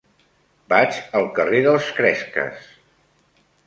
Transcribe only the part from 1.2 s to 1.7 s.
al carrer